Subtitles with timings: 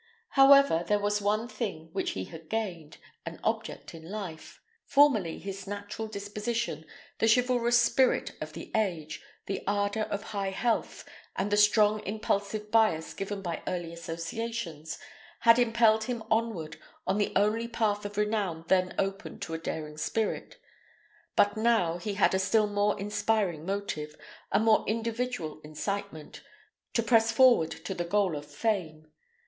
[0.29, 4.59] However, there was one thing which he had gained: an object in life.
[4.83, 6.87] Formerly his natural disposition,
[7.19, 12.71] the chivalrous spirit of the age, the ardour of high health, and the strong impulsive
[12.71, 14.97] bias given by early associations,
[15.41, 19.97] had impelled him onward on the only path of renown then open to a daring
[19.99, 20.59] spirit.
[21.35, 24.15] But now he had a still more inspiring motive,
[24.51, 26.41] a more individual incitement,
[26.93, 29.11] to press forward to the goal of fame.